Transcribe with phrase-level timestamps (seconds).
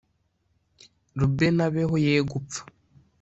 [1.19, 2.61] Rubeni abeho ye gupfa